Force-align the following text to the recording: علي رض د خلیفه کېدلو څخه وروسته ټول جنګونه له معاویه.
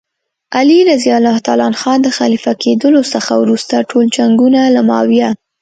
علي 0.57 0.79
رض 0.87 1.03
د 2.05 2.07
خلیفه 2.17 2.53
کېدلو 2.63 3.01
څخه 3.13 3.31
وروسته 3.43 3.75
ټول 3.89 4.05
جنګونه 4.17 4.61
له 4.75 4.81
معاویه. 4.89 5.29